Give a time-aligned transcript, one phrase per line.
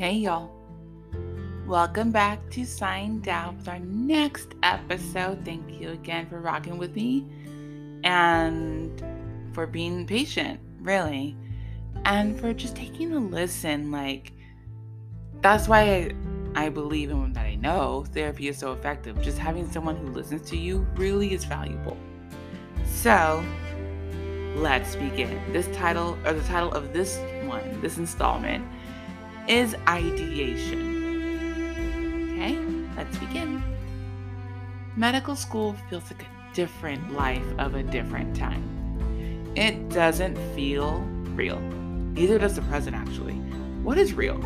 [0.00, 0.50] Hey, y'all.
[1.66, 5.44] Welcome back to Signed Out with our next episode.
[5.44, 7.26] Thank you again for rocking with me
[8.02, 9.04] and
[9.52, 11.36] for being patient, really,
[12.06, 13.90] and for just taking a listen.
[13.90, 14.32] Like,
[15.42, 16.14] that's why I,
[16.54, 19.20] I believe in that I know therapy is so effective.
[19.20, 21.98] Just having someone who listens to you really is valuable.
[22.86, 23.44] So,
[24.56, 25.52] let's begin.
[25.52, 28.64] This title, or the title of this one, this installment,
[29.50, 30.80] is ideation.
[32.32, 32.56] Okay,
[32.96, 33.60] let's begin.
[34.94, 38.62] Medical school feels like a different life of a different time.
[39.56, 41.00] It doesn't feel
[41.34, 41.58] real.
[41.58, 43.34] Neither does the present, actually.
[43.82, 44.38] What is real?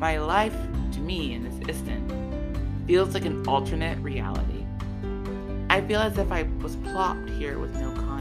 [0.00, 0.56] My life,
[0.94, 2.12] to me, in this instant,
[2.88, 4.66] feels like an alternate reality.
[5.70, 8.11] I feel as if I was plopped here with no.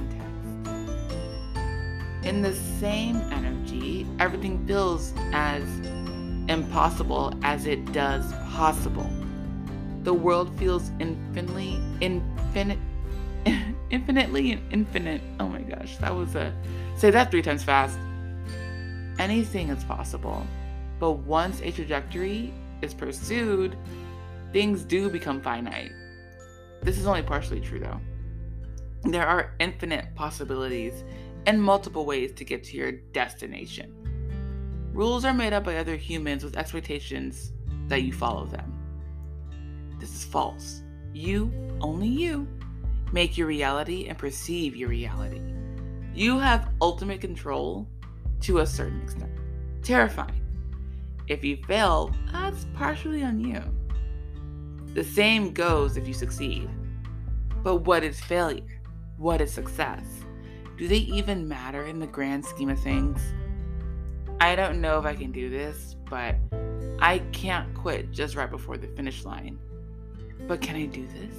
[2.23, 5.63] In the same energy, everything feels as
[6.49, 9.09] impossible as it does possible.
[10.03, 12.77] The world feels infinitely, infinite,
[13.89, 15.21] infinitely infinite.
[15.39, 16.53] Oh my gosh, that was a.
[16.95, 17.97] Say that three times fast.
[19.17, 20.45] Anything is possible,
[20.99, 23.75] but once a trajectory is pursued,
[24.51, 25.91] things do become finite.
[26.83, 27.99] This is only partially true though.
[29.03, 31.03] There are infinite possibilities
[31.45, 33.93] and multiple ways to get to your destination.
[34.93, 37.53] Rules are made up by other humans with expectations
[37.87, 38.73] that you follow them.
[39.99, 40.81] This is false.
[41.13, 42.47] You, only you,
[43.11, 45.41] make your reality and perceive your reality.
[46.13, 47.87] You have ultimate control
[48.41, 49.31] to a certain extent.
[49.81, 50.41] Terrifying.
[51.27, 53.61] If you fail, that's partially on you.
[54.93, 56.69] The same goes if you succeed.
[57.63, 58.81] But what is failure?
[59.17, 60.03] What is success?
[60.77, 63.21] Do they even matter in the grand scheme of things?
[64.39, 66.35] I don't know if I can do this, but
[66.99, 69.59] I can't quit just right before the finish line.
[70.47, 71.35] But can I do this?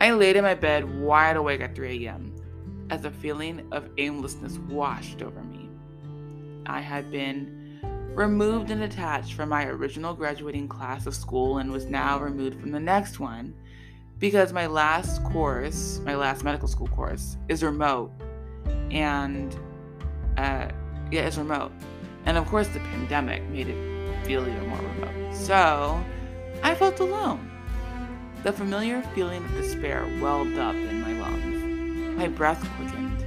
[0.00, 2.34] I laid in my bed wide awake at 3 a.m.
[2.90, 5.68] as a feeling of aimlessness washed over me.
[6.66, 7.80] I had been
[8.14, 12.70] removed and detached from my original graduating class of school and was now removed from
[12.70, 13.54] the next one
[14.18, 18.10] because my last course, my last medical school course, is remote.
[18.90, 19.54] And
[20.36, 20.68] uh,
[21.10, 21.72] yeah, it's remote.
[22.24, 25.34] And of course, the pandemic made it feel even more remote.
[25.34, 26.02] So
[26.62, 27.50] I felt alone.
[28.42, 32.16] The familiar feeling of despair welled up in my lungs.
[32.16, 33.24] My breath quickened.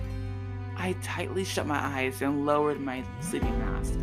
[0.77, 3.93] I tightly shut my eyes and lowered my sleeping mask.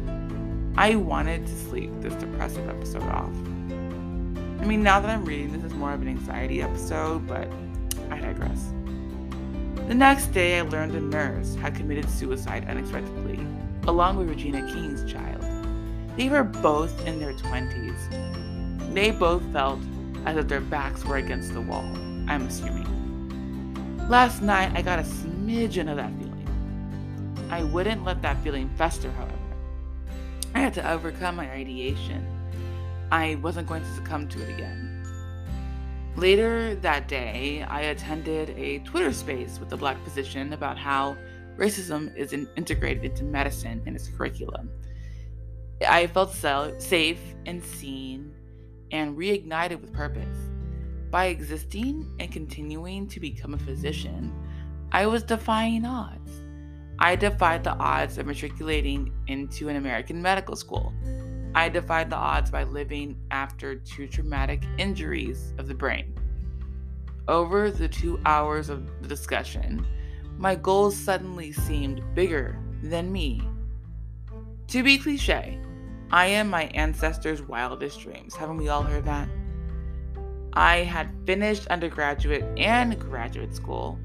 [0.76, 3.32] I wanted to sleep this depressive episode off.
[4.60, 7.48] I mean, now that I'm reading, this is more of an anxiety episode, but
[8.10, 8.72] I digress.
[9.86, 13.38] The next day, I learned a nurse had committed suicide unexpectedly
[13.88, 15.42] along with Regina King's child.
[16.16, 18.92] They were both in their 20s.
[18.92, 19.80] They both felt
[20.26, 21.84] as if their backs were against the wall,
[22.28, 22.86] I'm assuming.
[24.08, 27.46] Last night, I got a smidgen of that feeling.
[27.50, 29.32] I wouldn't let that feeling fester, however.
[30.54, 32.26] I had to overcome my ideation.
[33.10, 34.94] I wasn't going to succumb to it again.
[36.16, 41.16] Later that day, I attended a Twitter space with a black physician about how
[41.56, 44.70] racism is integrated into medicine and its curriculum.
[45.88, 48.34] I felt so, safe and seen
[48.90, 50.38] and reignited with purpose.
[51.10, 54.32] By existing and continuing to become a physician,
[54.92, 56.32] I was defying odds.
[56.98, 60.92] I defied the odds of matriculating into an American medical school.
[61.54, 66.14] I defied the odds by living after two traumatic injuries of the brain.
[67.26, 69.86] Over the two hours of the discussion,
[70.38, 73.42] my goals suddenly seemed bigger than me.
[74.68, 75.58] To be cliche,
[76.10, 78.34] I am my ancestors' wildest dreams.
[78.34, 79.28] Haven't we all heard that?
[80.54, 83.98] I had finished undergraduate and graduate school.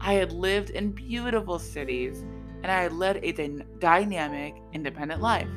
[0.00, 2.24] I had lived in beautiful cities,
[2.62, 5.48] and I had led a dy- dynamic, independent life.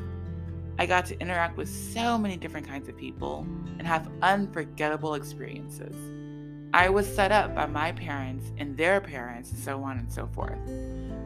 [0.79, 3.45] I got to interact with so many different kinds of people
[3.77, 5.95] and have unforgettable experiences.
[6.73, 10.27] I was set up by my parents and their parents, and so on and so
[10.33, 10.57] forth.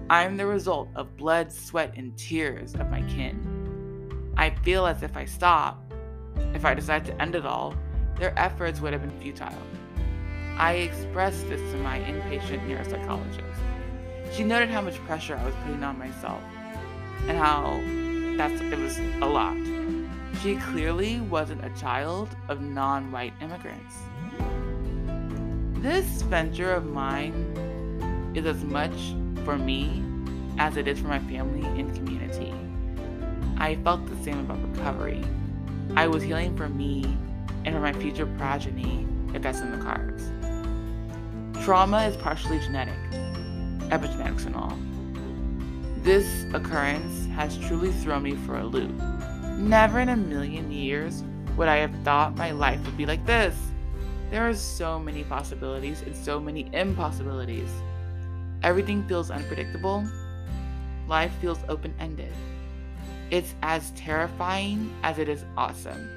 [0.10, 4.34] I'm the result of blood, sweat, and tears of my kin.
[4.36, 5.82] I feel as if I stop,
[6.54, 7.76] if I decide to end it all,
[8.20, 9.54] their efforts would have been futile.
[10.58, 14.34] I expressed this to my inpatient neuropsychologist.
[14.34, 16.44] She noted how much pressure I was putting on myself
[17.28, 17.80] and how
[18.38, 19.58] that's it was a lot.
[20.42, 23.96] She clearly wasn't a child of non-white immigrants.
[25.82, 30.04] This venture of mine is as much for me
[30.60, 32.54] as it is for my family and community.
[33.58, 35.24] I felt the same about recovery.
[35.96, 37.04] I was healing for me
[37.66, 40.32] and for my future progeny if that's in the cards.
[41.64, 43.00] Trauma is partially genetic,
[43.90, 44.78] epigenetics and all.
[46.08, 48.96] This occurrence has truly thrown me for a loop.
[49.60, 51.22] Never in a million years
[51.58, 53.54] would I have thought my life would be like this.
[54.32, 57.70] There are so many possibilities and so many impossibilities.
[58.64, 60.08] Everything feels unpredictable.
[61.10, 62.32] Life feels open ended.
[63.30, 66.10] It's as terrifying as it is awesome.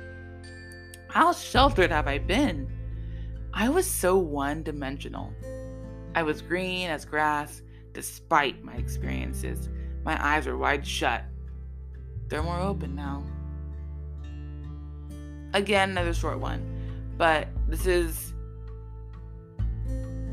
[1.09, 2.71] How sheltered have I been?
[3.53, 5.33] I was so one dimensional.
[6.15, 9.69] I was green as grass despite my experiences.
[10.05, 11.25] My eyes were wide shut.
[12.29, 13.23] They're more open now.
[15.53, 16.65] Again, another short one,
[17.17, 18.33] but this is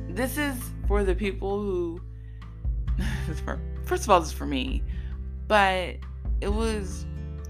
[0.09, 0.55] this is
[0.87, 2.01] for the people who
[3.85, 4.83] first of all this is for me,
[5.47, 5.95] but
[6.41, 7.05] it was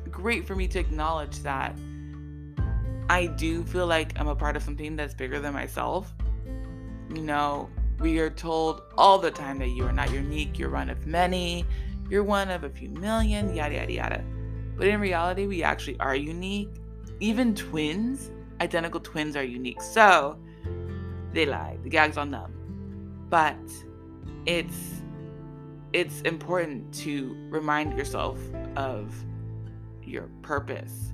[0.10, 1.76] great for me to acknowledge that
[3.10, 6.14] I do feel like I'm a part of something that's bigger than myself.
[7.14, 10.90] You know, we are told all the time that you are not unique, you're one
[10.90, 11.66] of many,
[12.10, 14.24] you're one of a few million, yada, yada, yada.
[14.78, 16.70] But in reality, we actually are unique.
[17.20, 18.32] Even twins,
[18.62, 19.82] identical twins, are unique.
[19.82, 20.38] So
[21.34, 21.78] they lie.
[21.84, 22.54] The gag's on them.
[23.30, 23.58] But
[24.46, 25.02] it's
[25.94, 28.40] it's important to remind yourself
[28.76, 29.16] of
[30.04, 31.14] your purpose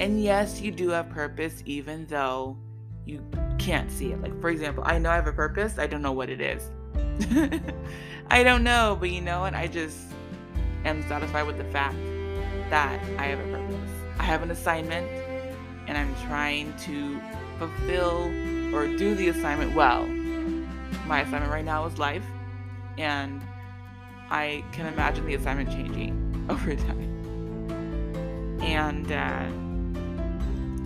[0.00, 2.56] and yes, you do have purpose, even though
[3.04, 3.22] you
[3.58, 4.20] can't see it.
[4.20, 6.70] Like, for example, I know I have a purpose, I don't know what it is.
[8.30, 9.54] I don't know, but you know what?
[9.54, 9.98] I just
[10.84, 11.96] am satisfied with the fact
[12.70, 13.90] that I have a purpose.
[14.18, 15.08] I have an assignment,
[15.86, 17.20] and I'm trying to
[17.58, 18.24] fulfill
[18.74, 20.06] or do the assignment well.
[21.06, 22.24] My assignment right now is life,
[22.98, 23.42] and
[24.30, 27.00] I can imagine the assignment changing over time.
[28.62, 29.64] And, uh,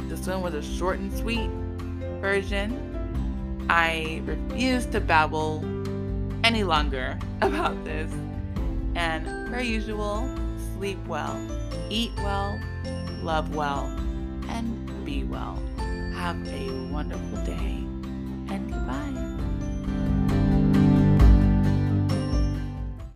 [0.08, 1.50] this one was a short and sweet
[2.20, 3.66] version.
[3.68, 5.62] I refuse to babble
[6.42, 8.10] any longer about this.
[8.94, 10.28] And per usual,
[10.76, 11.36] sleep well,
[11.88, 12.60] eat well,
[13.22, 13.86] love well,
[14.48, 15.58] and be well.
[16.14, 17.77] Have a wonderful day.